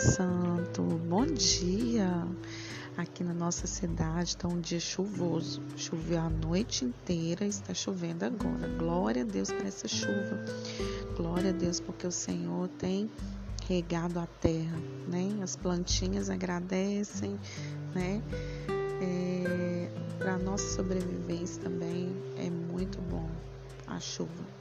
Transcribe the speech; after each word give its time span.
Santo, 0.00 0.82
bom 0.82 1.26
dia. 1.26 2.26
Aqui 2.96 3.22
na 3.22 3.34
nossa 3.34 3.66
cidade 3.66 4.30
está 4.30 4.48
um 4.48 4.58
dia 4.58 4.80
chuvoso. 4.80 5.60
Choveu 5.76 6.18
a 6.18 6.30
noite 6.30 6.86
inteira, 6.86 7.44
está 7.44 7.74
chovendo 7.74 8.24
agora. 8.24 8.66
Glória 8.78 9.22
a 9.22 9.26
Deus 9.26 9.52
por 9.52 9.66
essa 9.66 9.86
chuva. 9.86 10.42
Glória 11.18 11.50
a 11.50 11.52
Deus 11.52 11.80
porque 11.80 12.06
o 12.06 12.10
Senhor 12.10 12.68
tem 12.78 13.10
regado 13.68 14.18
a 14.18 14.26
terra, 14.26 14.78
né? 15.06 15.38
As 15.42 15.54
plantinhas 15.54 16.30
agradecem, 16.30 17.38
né? 17.94 18.22
É, 19.02 19.90
Para 20.18 20.38
nossa 20.38 20.66
sobrevivência 20.76 21.62
também 21.62 22.10
é 22.38 22.48
muito 22.48 22.98
bom 23.02 23.28
a 23.86 24.00
chuva. 24.00 24.60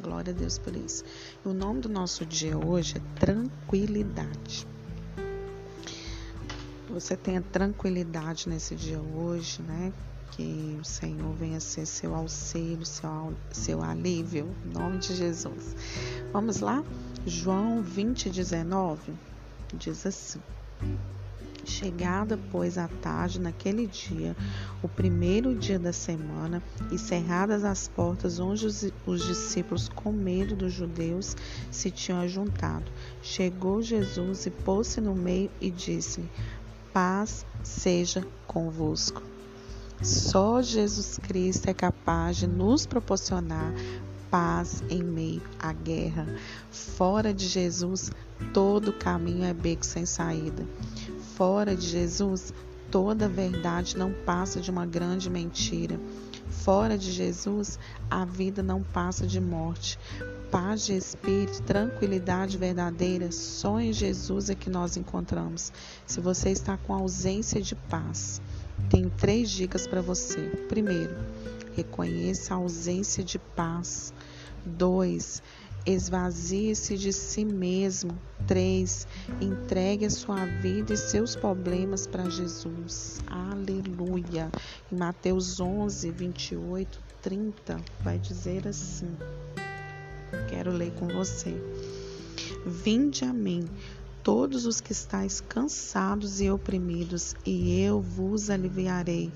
Glória 0.00 0.32
a 0.32 0.36
Deus 0.36 0.56
por 0.56 0.74
isso. 0.74 1.04
O 1.44 1.52
nome 1.52 1.82
do 1.82 1.90
nosso 1.90 2.24
dia 2.24 2.56
hoje 2.56 2.96
é 2.96 3.20
tranquilidade. 3.20 4.66
Você 6.90 7.14
tenha 7.16 7.42
tranquilidade 7.42 8.48
nesse 8.48 8.74
dia 8.74 8.98
hoje, 8.98 9.60
né? 9.60 9.92
Que 10.32 10.78
o 10.80 10.84
Senhor 10.84 11.34
venha 11.34 11.60
ser 11.60 11.84
seu 11.84 12.14
auxílio, 12.14 12.86
seu, 12.86 13.34
seu 13.50 13.82
alívio, 13.82 14.48
em 14.64 14.72
nome 14.72 14.98
de 14.98 15.14
Jesus. 15.14 15.76
Vamos 16.32 16.60
lá? 16.60 16.82
João 17.26 17.82
20, 17.82 18.30
19 18.30 19.12
diz 19.74 20.06
assim. 20.06 20.40
Chegada, 21.64 22.38
pois, 22.50 22.78
a 22.78 22.88
tarde 22.88 23.38
naquele 23.38 23.86
dia, 23.86 24.34
o 24.82 24.88
primeiro 24.88 25.54
dia 25.54 25.78
da 25.78 25.92
semana, 25.92 26.62
e 26.90 26.96
cerradas 26.96 27.62
as 27.62 27.86
portas 27.88 28.38
onde 28.38 28.64
os, 28.64 28.90
os 29.04 29.22
discípulos, 29.26 29.90
com 29.90 30.10
medo 30.10 30.56
dos 30.56 30.72
judeus, 30.72 31.36
se 31.70 31.90
tinham 31.90 32.20
ajuntado, 32.20 32.90
chegou 33.20 33.82
Jesus 33.82 34.46
e 34.46 34.50
pôs-se 34.50 34.98
no 34.98 35.14
meio 35.14 35.50
e 35.60 35.70
disse-lhe: 35.70 36.30
Paz 37.00 37.46
seja 37.62 38.26
convosco. 38.44 39.22
Só 40.02 40.60
Jesus 40.60 41.16
Cristo 41.16 41.68
é 41.68 41.72
capaz 41.72 42.38
de 42.38 42.48
nos 42.48 42.86
proporcionar 42.86 43.72
paz 44.28 44.82
em 44.90 45.04
meio 45.04 45.44
à 45.60 45.72
guerra. 45.72 46.26
Fora 46.72 47.32
de 47.32 47.46
Jesus, 47.46 48.10
todo 48.52 48.92
caminho 48.92 49.44
é 49.44 49.54
beco 49.54 49.86
sem 49.86 50.04
saída. 50.04 50.66
Fora 51.36 51.76
de 51.76 51.86
Jesus, 51.86 52.52
toda 52.90 53.28
verdade 53.28 53.96
não 53.96 54.12
passa 54.12 54.60
de 54.60 54.70
uma 54.70 54.86
grande 54.86 55.28
mentira. 55.30 55.98
Fora 56.50 56.96
de 56.96 57.12
Jesus, 57.12 57.78
a 58.10 58.24
vida 58.24 58.62
não 58.62 58.82
passa 58.82 59.26
de 59.26 59.40
morte. 59.40 59.98
Paz 60.50 60.86
de 60.86 60.94
espírito, 60.96 61.62
tranquilidade 61.62 62.56
verdadeira, 62.56 63.30
só 63.30 63.78
em 63.78 63.92
Jesus 63.92 64.48
é 64.48 64.54
que 64.54 64.70
nós 64.70 64.96
encontramos. 64.96 65.72
Se 66.06 66.20
você 66.20 66.50
está 66.50 66.76
com 66.76 66.94
ausência 66.94 67.60
de 67.60 67.74
paz, 67.74 68.40
tenho 68.88 69.10
três 69.10 69.50
dicas 69.50 69.86
para 69.86 70.00
você. 70.00 70.40
Primeiro, 70.68 71.14
reconheça 71.74 72.54
a 72.54 72.56
ausência 72.56 73.22
de 73.22 73.38
paz. 73.38 74.12
Dois, 74.64 75.42
esvazie-se 75.86 76.96
de 76.96 77.12
si 77.12 77.44
mesmo. 77.44 78.16
3. 78.46 79.06
Entregue 79.40 80.06
a 80.06 80.10
sua 80.10 80.44
vida 80.46 80.94
e 80.94 80.96
seus 80.96 81.36
problemas 81.36 82.06
para 82.06 82.28
Jesus. 82.30 83.20
Aleluia. 83.26 84.50
Em 84.90 84.96
Mateus 84.96 85.60
11, 85.60 86.10
28, 86.10 87.00
30, 87.22 87.80
vai 88.00 88.18
dizer 88.18 88.66
assim. 88.66 89.14
Quero 90.48 90.70
ler 90.70 90.92
com 90.92 91.08
você. 91.08 91.54
Vinde 92.64 93.24
a 93.24 93.32
mim, 93.32 93.68
todos 94.22 94.66
os 94.66 94.80
que 94.80 94.92
estáis 94.92 95.40
cansados 95.40 96.40
e 96.40 96.50
oprimidos, 96.50 97.34
e 97.44 97.80
eu 97.80 98.00
vos 98.00 98.50
aliviarei. 98.50 99.32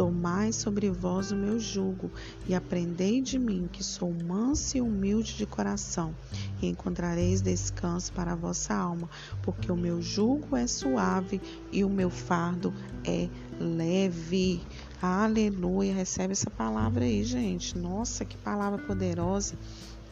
Tomai 0.00 0.50
sobre 0.50 0.88
vós 0.88 1.30
o 1.30 1.36
meu 1.36 1.60
jugo 1.60 2.10
e 2.48 2.54
aprendei 2.54 3.20
de 3.20 3.38
mim, 3.38 3.68
que 3.70 3.84
sou 3.84 4.10
manso 4.10 4.78
e 4.78 4.80
humilde 4.80 5.36
de 5.36 5.44
coração, 5.44 6.14
e 6.62 6.68
encontrareis 6.68 7.42
descanso 7.42 8.10
para 8.14 8.32
a 8.32 8.34
vossa 8.34 8.72
alma, 8.72 9.10
porque 9.42 9.70
o 9.70 9.76
meu 9.76 10.00
jugo 10.00 10.56
é 10.56 10.66
suave 10.66 11.38
e 11.70 11.84
o 11.84 11.90
meu 11.90 12.08
fardo 12.08 12.72
é 13.04 13.28
leve. 13.60 14.62
Aleluia! 15.02 15.92
Recebe 15.92 16.32
essa 16.32 16.48
palavra 16.48 17.04
aí, 17.04 17.22
gente. 17.22 17.76
Nossa, 17.76 18.24
que 18.24 18.38
palavra 18.38 18.78
poderosa 18.78 19.54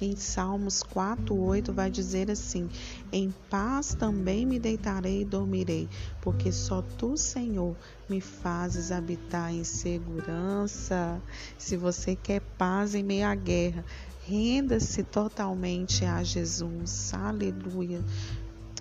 em 0.00 0.14
Salmos 0.16 0.82
4:8 0.82 1.72
vai 1.72 1.90
dizer 1.90 2.30
assim: 2.30 2.68
Em 3.12 3.34
paz 3.50 3.94
também 3.94 4.46
me 4.46 4.58
deitarei 4.58 5.22
e 5.22 5.24
dormirei, 5.24 5.88
porque 6.20 6.52
só 6.52 6.82
tu, 6.82 7.16
Senhor, 7.16 7.76
me 8.08 8.20
fazes 8.20 8.92
habitar 8.92 9.52
em 9.52 9.64
segurança. 9.64 11.20
Se 11.56 11.76
você 11.76 12.14
quer 12.14 12.40
paz 12.56 12.94
em 12.94 13.02
meio 13.02 13.26
à 13.26 13.34
guerra, 13.34 13.84
renda-se 14.26 15.02
totalmente 15.02 16.04
a 16.04 16.22
Jesus. 16.22 17.12
Aleluia. 17.14 18.04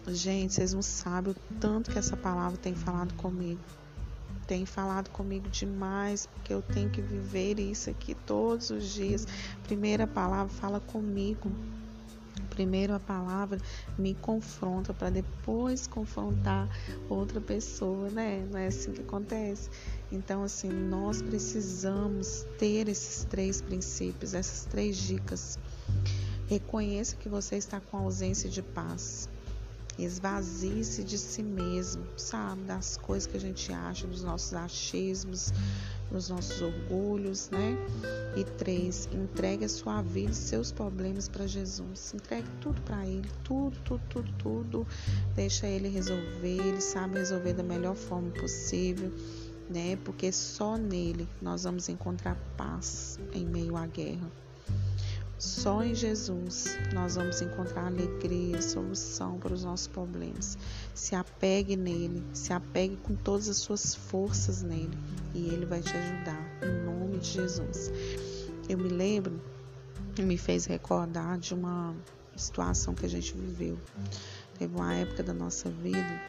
Gente, 0.07 0.53
vocês 0.53 0.73
não 0.73 0.81
sabem 0.81 1.33
o 1.33 1.53
tanto 1.59 1.91
que 1.91 2.00
essa 2.00 2.16
palavra 2.16 2.57
tem 2.57 2.73
falado 2.73 3.13
comigo 3.16 3.59
tem 4.47 4.65
falado 4.65 5.09
comigo 5.09 5.49
demais, 5.49 6.25
porque 6.25 6.53
eu 6.53 6.61
tenho 6.61 6.89
que 6.89 7.01
viver 7.01 7.59
isso 7.59 7.89
aqui 7.89 8.15
todos 8.15 8.69
os 8.69 8.85
dias. 8.85 9.27
Primeira 9.63 10.07
palavra 10.07 10.51
fala 10.53 10.79
comigo. 10.79 11.51
Primeiro 12.49 12.93
a 12.95 12.99
palavra 12.99 13.59
me 13.99 14.15
confronta 14.15 14.93
para 14.93 15.11
depois 15.11 15.85
confrontar 15.85 16.67
outra 17.07 17.39
pessoa, 17.39 18.09
né? 18.09 18.47
Não 18.49 18.57
é 18.57 18.67
assim 18.67 18.93
que 18.93 19.01
acontece. 19.01 19.69
Então, 20.11 20.43
assim, 20.43 20.69
nós 20.69 21.21
precisamos 21.21 22.45
ter 22.57 22.87
esses 22.87 23.25
três 23.25 23.61
princípios, 23.61 24.33
essas 24.33 24.65
três 24.65 24.97
dicas. 24.97 25.59
Reconheça 26.47 27.15
que 27.17 27.27
você 27.27 27.57
está 27.57 27.79
com 27.79 27.97
ausência 27.97 28.49
de 28.49 28.61
paz. 28.61 29.29
Esvazie-se 29.97 31.03
de 31.03 31.17
si 31.17 31.41
mesmo, 31.41 32.05
sabe? 32.15 32.61
Das 32.63 32.97
coisas 32.97 33.25
que 33.25 33.37
a 33.37 33.39
gente 33.39 33.73
acha, 33.73 34.05
dos 34.05 34.23
nossos 34.23 34.53
achismos, 34.53 35.51
dos 36.11 36.29
nossos 36.29 36.61
orgulhos, 36.61 37.49
né? 37.49 37.75
E 38.35 38.43
três, 38.43 39.09
entregue 39.11 39.65
a 39.65 39.69
sua 39.69 40.01
vida 40.01 40.31
e 40.31 40.35
seus 40.35 40.71
problemas 40.71 41.27
para 41.27 41.47
Jesus. 41.47 42.13
Entregue 42.13 42.47
tudo 42.61 42.79
para 42.81 43.05
Ele, 43.05 43.29
tudo, 43.43 43.77
tudo, 43.83 44.01
tudo, 44.09 44.33
tudo. 44.37 44.87
Deixa 45.35 45.67
Ele 45.67 45.89
resolver, 45.89 46.59
Ele 46.59 46.81
sabe 46.81 47.17
resolver 47.17 47.53
da 47.53 47.63
melhor 47.63 47.95
forma 47.95 48.29
possível. 48.31 49.11
Né? 49.69 49.97
Porque 50.05 50.31
só 50.31 50.77
nele 50.77 51.27
nós 51.41 51.63
vamos 51.63 51.89
encontrar 51.89 52.37
paz 52.55 53.19
em 53.33 53.45
meio 53.45 53.75
à 53.75 53.85
guerra. 53.85 54.31
Só 55.37 55.83
em 55.83 55.93
Jesus 55.93 56.77
nós 56.93 57.15
vamos 57.15 57.41
encontrar 57.41 57.85
alegria, 57.85 58.59
solução 58.59 59.37
para 59.37 59.53
os 59.53 59.63
nossos 59.63 59.87
problemas. 59.87 60.57
Se 60.95 61.15
apegue 61.15 61.75
nele, 61.75 62.23
se 62.33 62.51
apegue 62.53 62.97
com 62.97 63.15
todas 63.15 63.47
as 63.47 63.57
suas 63.57 63.93
forças 63.93 64.63
nele 64.63 64.97
e 65.35 65.49
ele 65.49 65.65
vai 65.65 65.81
te 65.81 65.95
ajudar, 65.95 66.43
em 66.63 66.85
nome 66.85 67.19
de 67.19 67.29
Jesus. 67.29 67.91
Eu 68.67 68.79
me 68.79 68.89
lembro, 68.89 69.39
me 70.19 70.37
fez 70.37 70.65
recordar 70.65 71.37
de 71.37 71.53
uma 71.53 71.95
situação 72.35 72.95
que 72.95 73.05
a 73.05 73.09
gente 73.09 73.35
viveu. 73.35 73.77
Teve 74.57 74.75
uma 74.75 74.95
época 74.95 75.21
da 75.21 75.33
nossa 75.33 75.69
vida 75.69 76.21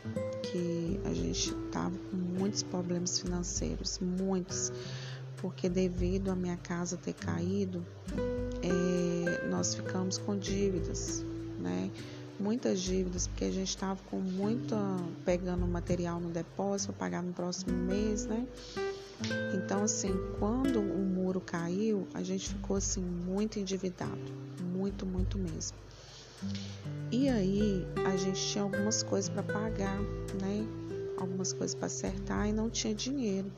que 0.42 1.00
a 1.06 1.14
gente 1.14 1.54
estava 1.66 1.96
com 2.10 2.16
muitos 2.16 2.62
problemas 2.62 3.18
financeiros, 3.18 3.98
muitos 4.00 4.70
porque 5.40 5.68
devido 5.68 6.30
a 6.30 6.36
minha 6.36 6.56
casa 6.56 6.96
ter 6.96 7.14
caído, 7.14 7.84
é, 8.62 9.48
nós 9.48 9.74
ficamos 9.74 10.18
com 10.18 10.36
dívidas, 10.36 11.24
né? 11.58 11.90
Muitas 12.38 12.80
dívidas, 12.80 13.26
porque 13.26 13.44
a 13.46 13.50
gente 13.50 13.68
estava 13.68 13.98
com 14.10 14.20
muita 14.20 14.76
pegando 15.24 15.66
material 15.66 16.20
no 16.20 16.30
depósito 16.30 16.92
para 16.92 17.06
pagar 17.06 17.22
no 17.22 17.32
próximo 17.32 17.72
mês, 17.72 18.26
né? 18.26 18.46
Então, 19.54 19.82
assim, 19.82 20.12
quando 20.38 20.80
o 20.80 21.04
muro 21.04 21.40
caiu, 21.40 22.06
a 22.14 22.22
gente 22.22 22.50
ficou 22.50 22.76
assim 22.76 23.00
muito 23.00 23.58
endividado, 23.58 24.32
muito, 24.72 25.04
muito 25.04 25.36
mesmo. 25.36 25.76
E 27.10 27.28
aí 27.28 27.84
a 28.06 28.16
gente 28.16 28.40
tinha 28.40 28.62
algumas 28.62 29.02
coisas 29.02 29.28
para 29.28 29.42
pagar, 29.42 30.00
né? 30.40 30.64
Algumas 31.18 31.52
coisas 31.52 31.74
para 31.74 31.86
acertar 31.86 32.48
e 32.48 32.52
não 32.52 32.70
tinha 32.70 32.94
dinheiro. 32.94 33.50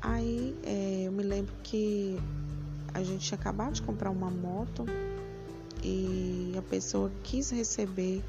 Aí 0.00 0.56
é, 0.64 1.04
eu 1.06 1.12
me 1.12 1.22
lembro 1.22 1.52
que 1.62 2.18
a 2.94 3.02
gente 3.02 3.26
tinha 3.26 3.38
acabado 3.38 3.74
de 3.74 3.82
comprar 3.82 4.10
uma 4.10 4.30
moto 4.30 4.86
e 5.82 6.54
a 6.56 6.62
pessoa 6.62 7.10
quis 7.22 7.50
receber 7.50 8.22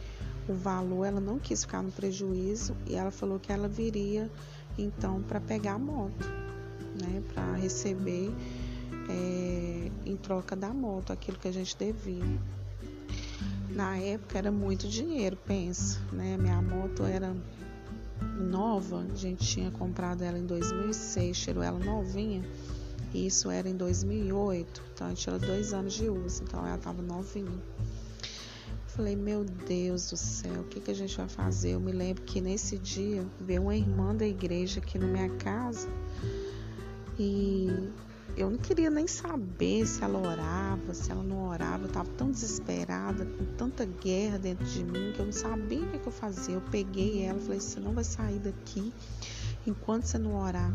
o 0.48 0.54
valor, 0.54 1.06
ela 1.06 1.20
não 1.20 1.38
quis 1.38 1.64
ficar 1.64 1.84
no 1.84 1.92
prejuízo 1.92 2.76
e 2.88 2.96
ela 2.96 3.12
falou 3.12 3.40
que 3.40 3.52
ela 3.52 3.68
viria 3.68 4.30
então 4.78 5.22
para 5.22 5.40
pegar 5.40 5.74
a 5.74 5.80
moto, 5.80 6.28
né, 7.00 7.22
para 7.34 7.54
receber 7.54 8.32
é, 9.10 9.92
em 10.06 10.16
troca 10.18 10.56
da 10.56 10.74
moto 10.74 11.12
aquilo 11.12 11.38
que 11.38 11.48
a 11.48 11.52
gente 11.52 11.78
devia. 11.78 12.40
na 13.70 13.98
época 13.98 14.38
era 14.38 14.52
muito 14.52 14.88
dinheiro, 14.88 15.38
pensa, 15.46 16.00
né? 16.12 16.38
Minha 16.38 16.62
moto 16.62 17.04
era 17.04 17.34
nova, 18.22 19.06
a 19.12 19.16
gente 19.16 19.46
tinha 19.46 19.72
comprado 19.72 20.24
ela 20.24 20.38
em 20.38 20.46
2006, 20.46 21.38
tirou 21.38 21.64
ela 21.64 21.80
novinha. 21.80 22.44
E 23.14 23.26
isso 23.26 23.50
era 23.50 23.68
em 23.68 23.76
2008, 23.76 24.84
então 24.94 25.08
a 25.08 25.10
gente 25.10 25.22
tinha 25.22 25.40
dois 25.40 25.74
anos 25.74 25.94
de 25.94 26.10
uso, 26.10 26.44
então 26.44 26.66
ela 26.66 26.76
estava 26.76 27.02
novinha. 27.02 27.60
Falei, 28.88 29.16
meu 29.16 29.44
Deus 29.44 30.10
do 30.10 30.18
céu, 30.18 30.62
o 30.62 30.64
que, 30.66 30.80
que 30.80 30.92
a 30.92 30.94
gente 30.94 31.16
vai 31.16 31.28
fazer? 31.28 31.72
Eu 31.72 31.80
me 31.80 31.92
lembro 31.92 32.22
que 32.24 32.42
nesse 32.42 32.78
dia 32.78 33.26
veio 33.40 33.64
uma 33.64 33.76
irmã 33.76 34.16
da 34.16 34.28
igreja 34.28 34.80
aqui 34.80 35.00
na 35.00 35.08
minha 35.08 35.30
casa 35.38 35.88
e 37.18 37.90
eu 38.38 38.50
não 38.50 38.58
queria 38.58 38.90
nem 38.90 39.08
saber 39.08 39.86
se 39.86 40.04
ela 40.04 40.20
orava, 40.20 40.94
se 40.94 41.12
ela 41.12 41.24
não 41.24 41.50
orava. 41.50 41.84
Eu 41.84 41.88
estava 41.88 42.10
tão 42.18 42.32
desesperada, 42.32 43.26
com 43.26 43.46
tanta 43.58 43.86
guerra 43.86 44.38
dentro 44.38 44.66
de 44.66 44.84
mim, 44.84 45.12
que 45.14 45.20
eu 45.20 45.26
não 45.26 45.32
sabia 45.32 45.82
o 45.82 45.88
que, 45.92 46.00
que 46.00 46.08
eu 46.08 46.12
fazia. 46.12 46.56
Eu 46.56 46.62
peguei 46.72 47.24
ela 47.24 47.38
e 47.40 47.42
falei: 47.42 47.60
você 47.60 47.80
não 47.80 47.94
vai 47.94 48.04
sair 48.04 48.40
daqui 48.40 48.94
enquanto 49.66 50.06
você 50.06 50.18
não 50.18 50.40
orar. 50.40 50.74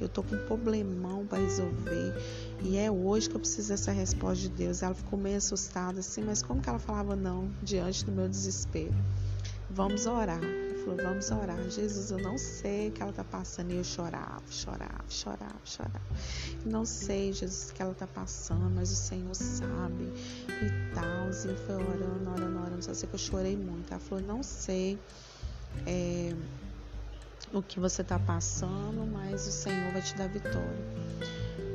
Eu 0.00 0.08
tô 0.08 0.22
com 0.22 0.34
um 0.34 0.46
problemão 0.46 1.26
para 1.26 1.38
resolver. 1.38 2.14
E 2.62 2.78
é 2.78 2.90
hoje 2.90 3.28
que 3.28 3.36
eu 3.36 3.40
preciso 3.40 3.68
dessa 3.68 3.92
resposta 3.92 4.42
de 4.42 4.48
Deus. 4.48 4.82
Ela 4.82 4.94
ficou 4.94 5.18
meio 5.18 5.36
assustada 5.36 6.00
assim, 6.00 6.22
mas 6.22 6.42
como 6.42 6.62
que 6.62 6.68
ela 6.68 6.78
falava 6.78 7.14
não 7.14 7.50
diante 7.62 8.04
do 8.06 8.12
meu 8.12 8.26
desespero? 8.26 8.94
Vamos 9.68 10.06
orar. 10.06 10.40
Vamos 10.96 11.30
orar. 11.30 11.62
Jesus, 11.68 12.10
eu 12.10 12.18
não 12.18 12.38
sei 12.38 12.88
o 12.88 12.92
que 12.92 13.02
ela 13.02 13.12
tá 13.12 13.24
passando. 13.24 13.72
E 13.72 13.76
eu 13.76 13.84
chorava, 13.84 14.42
chorava, 14.50 15.04
chorava, 15.08 15.60
chorava. 15.64 16.00
Não 16.64 16.84
sei, 16.84 17.32
Jesus, 17.32 17.70
o 17.70 17.74
que 17.74 17.82
ela 17.82 17.94
tá 17.94 18.06
passando, 18.06 18.70
mas 18.70 18.90
o 18.90 18.96
Senhor 18.96 19.34
sabe. 19.34 20.04
E 20.48 20.94
tal. 20.94 21.30
E 21.30 21.56
fui 21.56 21.74
orando, 21.74 22.30
orando, 22.30 22.60
orando. 22.60 22.84
Só 22.84 22.94
sei 22.94 23.08
que 23.08 23.14
eu 23.14 23.18
chorei 23.18 23.56
muito. 23.56 23.92
Ela 23.92 24.00
falou, 24.00 24.24
não 24.24 24.42
sei. 24.42 24.98
É, 25.86 26.34
o 27.52 27.62
que 27.62 27.80
você 27.80 28.02
está 28.02 28.18
passando, 28.18 29.06
mas 29.10 29.46
o 29.46 29.52
Senhor 29.52 29.92
vai 29.92 30.02
te 30.02 30.14
dar 30.16 30.28
vitória. 30.28 30.84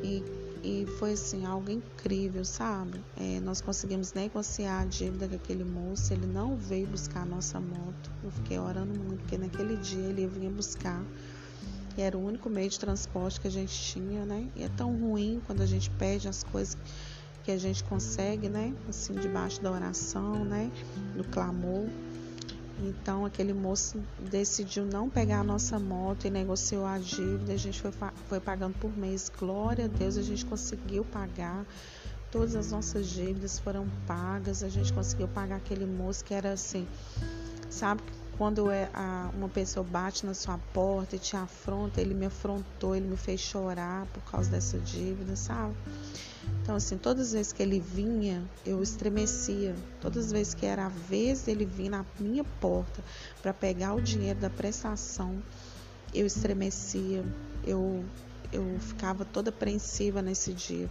E, 0.03 0.23
e 0.65 0.87
foi 0.97 1.13
assim, 1.13 1.45
algo 1.45 1.69
incrível, 1.69 2.43
sabe? 2.43 2.99
É, 3.15 3.39
nós 3.41 3.61
conseguimos 3.61 4.13
negociar 4.13 4.81
a 4.81 4.85
dívida 4.85 5.27
com 5.27 5.35
aquele 5.35 5.63
moço, 5.63 6.11
ele 6.11 6.25
não 6.25 6.57
veio 6.57 6.87
buscar 6.87 7.21
a 7.21 7.25
nossa 7.25 7.61
moto. 7.61 8.09
Eu 8.23 8.31
fiquei 8.31 8.57
orando 8.57 8.99
muito, 8.99 9.19
porque 9.19 9.37
naquele 9.37 9.77
dia 9.77 10.01
ele 10.01 10.25
vinha 10.25 10.49
buscar. 10.49 11.03
E 11.95 12.01
era 12.01 12.17
o 12.17 12.25
único 12.25 12.49
meio 12.49 12.67
de 12.67 12.79
transporte 12.79 13.39
que 13.39 13.47
a 13.47 13.51
gente 13.51 13.79
tinha, 13.79 14.25
né? 14.25 14.49
E 14.55 14.63
é 14.63 14.69
tão 14.69 14.91
ruim 14.97 15.39
quando 15.45 15.61
a 15.61 15.67
gente 15.67 15.89
pede 15.91 16.27
as 16.27 16.43
coisas 16.43 16.75
que 17.43 17.51
a 17.51 17.57
gente 17.59 17.83
consegue, 17.83 18.49
né? 18.49 18.73
Assim, 18.89 19.13
debaixo 19.13 19.61
da 19.61 19.71
oração, 19.71 20.43
né? 20.43 20.71
Do 21.15 21.23
clamor. 21.25 21.87
Então 22.79 23.25
aquele 23.25 23.53
moço 23.53 24.03
decidiu 24.19 24.85
não 24.85 25.09
pegar 25.09 25.39
a 25.39 25.43
nossa 25.43 25.79
moto 25.79 26.25
e 26.25 26.29
negociou 26.29 26.85
a 26.85 26.97
dívida. 26.97 27.53
A 27.53 27.57
gente 27.57 27.81
foi, 27.81 27.91
foi 28.27 28.39
pagando 28.39 28.77
por 28.77 28.95
mês. 28.95 29.29
Glória 29.29 29.85
a 29.85 29.87
Deus, 29.87 30.17
a 30.17 30.21
gente 30.21 30.45
conseguiu 30.45 31.05
pagar. 31.05 31.65
Todas 32.31 32.55
as 32.55 32.71
nossas 32.71 33.07
dívidas 33.07 33.57
foram 33.59 33.87
pagas. 34.05 34.61
A 34.61 34.69
gente 34.69 34.91
conseguiu 34.91 35.27
pagar 35.27 35.57
aquele 35.57 35.85
moço 35.85 36.23
que 36.23 36.33
era 36.33 36.51
assim, 36.51 36.85
sabe? 37.69 38.03
Quando 38.37 38.69
é 38.69 38.89
uma 39.33 39.47
pessoa 39.47 39.85
bate 39.85 40.25
na 40.25 40.33
sua 40.33 40.57
porta 40.73 41.15
e 41.15 41.19
te 41.19 41.37
afronta, 41.37 42.01
ele 42.01 42.13
me 42.13 42.25
afrontou, 42.25 42.93
ele 42.93 43.07
me 43.07 43.15
fez 43.15 43.39
chorar 43.39 44.05
por 44.07 44.21
causa 44.29 44.51
dessa 44.51 44.77
dívida, 44.77 45.37
sabe? 45.37 45.73
Então, 46.61 46.75
assim, 46.75 46.97
todas 46.97 47.27
as 47.27 47.33
vezes 47.33 47.53
que 47.53 47.61
ele 47.61 47.79
vinha, 47.79 48.43
eu 48.65 48.81
estremecia. 48.81 49.75
Todas 50.01 50.25
as 50.25 50.31
vezes 50.31 50.53
que 50.53 50.65
era 50.65 50.87
a 50.87 50.89
vez 50.89 51.43
dele 51.43 51.65
vir 51.65 51.89
na 51.89 52.05
minha 52.19 52.43
porta 52.43 53.03
para 53.41 53.53
pegar 53.53 53.93
o 53.93 54.01
dinheiro 54.01 54.39
da 54.39 54.49
prestação, 54.49 55.41
eu 56.13 56.25
estremecia. 56.25 57.23
Eu, 57.63 58.03
eu 58.51 58.79
ficava 58.79 59.23
toda 59.23 59.49
apreensiva 59.49 60.21
nesse 60.21 60.53
dia. 60.53 60.89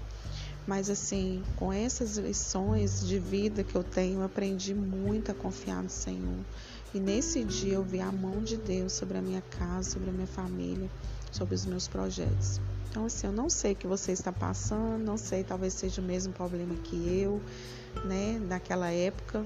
Mas, 0.66 0.88
assim, 0.88 1.42
com 1.56 1.72
essas 1.72 2.16
lições 2.16 3.06
de 3.06 3.18
vida 3.18 3.62
que 3.62 3.74
eu 3.74 3.82
tenho, 3.82 4.20
eu 4.20 4.24
aprendi 4.24 4.74
muito 4.74 5.30
a 5.30 5.34
confiar 5.34 5.82
no 5.82 5.90
Senhor. 5.90 6.38
E 6.94 7.00
nesse 7.00 7.42
dia 7.44 7.74
eu 7.74 7.82
vi 7.82 8.00
a 8.00 8.12
mão 8.12 8.40
de 8.40 8.56
Deus 8.56 8.92
sobre 8.92 9.18
a 9.18 9.22
minha 9.22 9.42
casa, 9.42 9.90
sobre 9.90 10.10
a 10.10 10.12
minha 10.12 10.26
família, 10.26 10.88
sobre 11.34 11.54
os 11.54 11.66
meus 11.66 11.88
projetos. 11.88 12.60
Então, 12.88 13.06
assim, 13.06 13.26
eu 13.26 13.32
não 13.32 13.50
sei 13.50 13.72
o 13.72 13.76
que 13.76 13.86
você 13.88 14.12
está 14.12 14.32
passando, 14.32 15.04
não 15.04 15.16
sei, 15.16 15.42
talvez 15.42 15.74
seja 15.74 16.00
o 16.00 16.04
mesmo 16.04 16.32
problema 16.32 16.74
que 16.76 16.96
eu, 17.20 17.42
né, 18.04 18.38
naquela 18.38 18.90
época. 18.90 19.44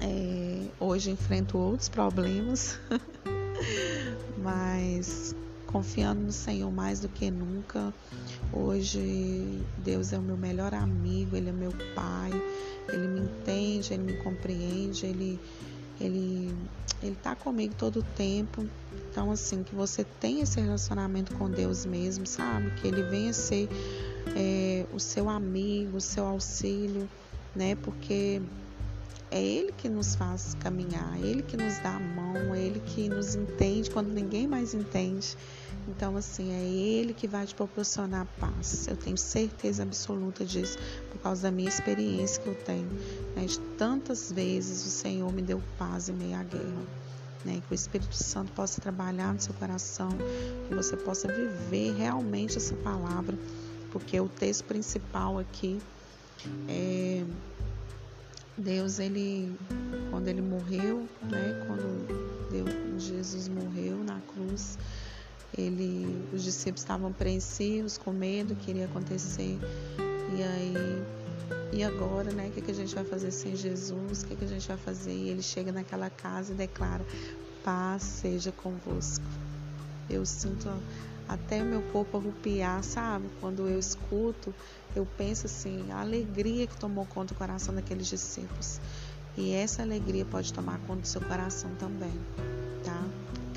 É, 0.00 0.66
hoje 0.78 1.10
enfrento 1.10 1.58
outros 1.58 1.88
problemas, 1.88 2.78
mas 4.38 5.34
confiando 5.66 6.20
no 6.20 6.32
Senhor 6.32 6.70
mais 6.70 7.00
do 7.00 7.08
que 7.08 7.30
nunca. 7.30 7.92
Hoje, 8.52 9.60
Deus 9.78 10.12
é 10.12 10.18
o 10.18 10.22
meu 10.22 10.36
melhor 10.36 10.72
amigo, 10.72 11.36
Ele 11.36 11.48
é 11.48 11.52
meu 11.52 11.72
Pai, 11.94 12.30
Ele 12.88 13.08
me 13.08 13.20
entende, 13.20 13.92
Ele 13.92 14.04
me 14.04 14.16
compreende, 14.18 15.04
Ele 15.04 15.40
ele 16.00 16.54
ele 17.02 17.16
tá 17.16 17.34
comigo 17.34 17.74
todo 17.76 18.00
o 18.00 18.02
tempo. 18.02 18.66
Então 19.10 19.30
assim, 19.30 19.62
que 19.62 19.74
você 19.74 20.04
tenha 20.04 20.42
esse 20.42 20.60
relacionamento 20.60 21.34
com 21.34 21.48
Deus 21.48 21.86
mesmo, 21.86 22.26
sabe? 22.26 22.70
Que 22.72 22.88
ele 22.88 23.02
venha 23.04 23.32
ser 23.32 23.68
é, 24.36 24.84
o 24.92 24.98
seu 25.00 25.28
amigo, 25.28 25.96
o 25.96 26.00
seu 26.00 26.26
auxílio, 26.26 27.08
né? 27.54 27.74
Porque 27.76 28.40
é 29.30 29.42
Ele 29.42 29.72
que 29.72 29.88
nos 29.88 30.14
faz 30.14 30.56
caminhar, 30.60 31.16
é 31.22 31.26
Ele 31.26 31.42
que 31.42 31.56
nos 31.56 31.78
dá 31.78 31.96
a 31.96 32.00
mão, 32.00 32.54
é 32.54 32.60
Ele 32.60 32.80
que 32.80 33.08
nos 33.08 33.34
entende 33.34 33.90
quando 33.90 34.08
ninguém 34.08 34.46
mais 34.46 34.74
entende. 34.74 35.36
Então, 35.90 36.16
assim, 36.16 36.52
é 36.52 36.62
Ele 36.62 37.12
que 37.12 37.26
vai 37.26 37.46
te 37.46 37.54
proporcionar 37.54 38.26
paz. 38.38 38.86
Eu 38.86 38.96
tenho 38.96 39.16
certeza 39.16 39.82
absoluta 39.82 40.44
disso, 40.44 40.78
por 41.10 41.20
causa 41.20 41.42
da 41.42 41.50
minha 41.50 41.68
experiência 41.68 42.42
que 42.42 42.48
eu 42.48 42.54
tenho. 42.54 42.88
Né? 43.34 43.44
De 43.46 43.58
tantas 43.76 44.30
vezes 44.30 44.86
o 44.86 44.90
Senhor 44.90 45.32
me 45.32 45.42
deu 45.42 45.60
paz 45.78 46.08
em 46.08 46.12
meio 46.12 46.36
à 46.36 46.42
guerra. 46.42 46.82
Né? 47.44 47.62
Que 47.66 47.72
o 47.72 47.74
Espírito 47.74 48.14
Santo 48.14 48.52
possa 48.52 48.80
trabalhar 48.80 49.34
no 49.34 49.40
seu 49.40 49.54
coração, 49.54 50.10
que 50.68 50.74
você 50.74 50.96
possa 50.96 51.26
viver 51.28 51.94
realmente 51.96 52.56
essa 52.56 52.74
palavra, 52.76 53.36
porque 53.90 54.20
o 54.20 54.28
texto 54.28 54.64
principal 54.64 55.38
aqui 55.38 55.80
é 56.68 57.24
Deus, 58.56 58.98
ele, 58.98 59.56
quando 60.10 60.28
ele 60.28 60.42
morreu, 60.42 61.08
né, 61.22 61.64
quando 61.66 62.50
Deus, 62.50 63.02
Jesus 63.02 63.48
morreu 63.48 64.04
na 64.04 64.20
cruz, 64.20 64.76
ele, 65.60 66.28
os 66.32 66.42
discípulos 66.42 66.80
estavam 66.80 67.10
apreensivos, 67.10 67.98
com 67.98 68.12
medo 68.12 68.54
que 68.54 68.70
iria 68.70 68.86
acontecer. 68.86 69.58
E 70.36 70.42
aí, 70.42 71.02
e 71.72 71.84
agora, 71.84 72.32
né? 72.32 72.48
O 72.48 72.50
que, 72.50 72.60
que 72.60 72.70
a 72.70 72.74
gente 72.74 72.94
vai 72.94 73.04
fazer 73.04 73.30
sem 73.30 73.54
Jesus? 73.54 74.22
O 74.22 74.26
que, 74.26 74.36
que 74.36 74.44
a 74.44 74.48
gente 74.48 74.66
vai 74.66 74.76
fazer? 74.76 75.12
E 75.12 75.28
ele 75.28 75.42
chega 75.42 75.70
naquela 75.70 76.10
casa 76.10 76.52
e 76.52 76.56
declara: 76.56 77.04
Paz 77.64 78.02
seja 78.02 78.52
convosco. 78.52 79.24
Eu 80.08 80.26
sinto 80.26 80.68
até 81.28 81.62
meu 81.62 81.80
corpo 81.92 82.16
arrupiar, 82.16 82.82
sabe? 82.82 83.28
Quando 83.40 83.68
eu 83.68 83.78
escuto, 83.78 84.52
eu 84.96 85.06
penso 85.16 85.46
assim, 85.46 85.90
a 85.92 86.00
alegria 86.00 86.66
que 86.66 86.76
tomou 86.76 87.06
conta 87.06 87.32
do 87.32 87.38
coração 87.38 87.72
daqueles 87.72 88.08
discípulos. 88.08 88.80
E 89.36 89.52
essa 89.52 89.82
alegria 89.82 90.24
pode 90.24 90.52
tomar 90.52 90.78
conta 90.80 91.02
do 91.02 91.06
seu 91.06 91.20
coração 91.20 91.70
também, 91.78 92.12
tá? 92.84 93.04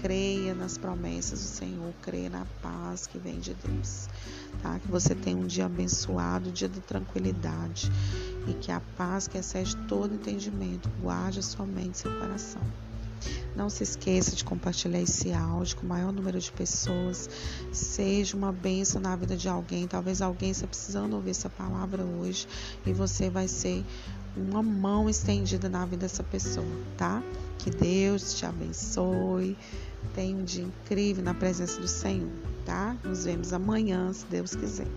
Creia 0.03 0.53
nas 0.53 0.77
promessas 0.77 1.39
do 1.39 1.47
Senhor, 1.47 1.93
creia 2.01 2.29
na 2.29 2.45
paz 2.61 3.07
que 3.07 3.17
vem 3.17 3.39
de 3.39 3.53
Deus, 3.53 4.09
tá? 4.61 4.77
Que 4.77 4.89
você 4.89 5.15
tenha 5.15 5.37
um 5.37 5.47
dia 5.47 5.65
abençoado, 5.65 6.49
um 6.49 6.51
dia 6.51 6.67
de 6.67 6.81
tranquilidade 6.81 7.89
e 8.45 8.53
que 8.53 8.69
a 8.69 8.81
paz 8.97 9.29
que 9.29 9.37
excede 9.37 9.77
todo 9.87 10.13
entendimento 10.13 10.89
guarde 10.99 11.39
a 11.39 11.41
sua 11.41 11.65
mente 11.65 11.95
e 11.95 11.99
seu 11.99 12.19
coração. 12.19 12.92
Não 13.55 13.69
se 13.69 13.83
esqueça 13.83 14.35
de 14.35 14.43
compartilhar 14.43 14.99
esse 14.99 15.31
áudio 15.31 15.77
com 15.77 15.85
o 15.85 15.89
maior 15.89 16.11
número 16.11 16.39
de 16.39 16.51
pessoas. 16.51 17.29
Seja 17.71 18.35
uma 18.35 18.51
bênção 18.51 18.99
na 18.99 19.15
vida 19.15 19.35
de 19.35 19.47
alguém. 19.47 19.87
Talvez 19.87 20.21
alguém 20.21 20.51
esteja 20.51 20.67
precisando 20.67 21.13
ouvir 21.13 21.31
essa 21.31 21.49
palavra 21.49 22.03
hoje 22.03 22.47
e 22.85 22.93
você 22.93 23.29
vai 23.29 23.47
ser 23.47 23.83
uma 24.35 24.63
mão 24.63 25.09
estendida 25.09 25.69
na 25.69 25.85
vida 25.85 26.01
dessa 26.01 26.23
pessoa, 26.23 26.65
tá? 26.97 27.21
Que 27.59 27.69
Deus 27.69 28.33
te 28.33 28.45
abençoe. 28.45 29.55
Tenha 30.13 30.35
um 30.35 30.43
dia 30.43 30.63
incrível 30.63 31.23
na 31.23 31.33
presença 31.33 31.79
do 31.79 31.87
Senhor, 31.87 32.31
tá? 32.65 32.97
Nos 33.03 33.25
vemos 33.25 33.53
amanhã, 33.53 34.11
se 34.11 34.25
Deus 34.25 34.55
quiser. 34.55 34.87